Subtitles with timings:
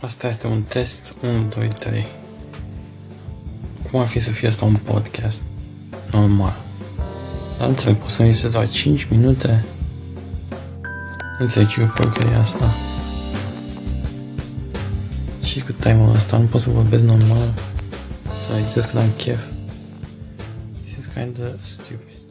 [0.00, 2.06] Asta este un test 1, 2, 3.
[3.90, 5.42] Cum ar fi să fie asta un podcast
[6.10, 6.56] normal?
[7.58, 9.64] Dar nu înțeleg, poți să mi se doar 5 minute?
[11.38, 12.74] Nu înțeleg ce porcăria asta.
[15.42, 17.52] Și cu timerul ăsta nu pot să vorbesc normal?
[18.46, 19.40] Să mai că am chef.
[20.82, 22.29] This is kinda stupid.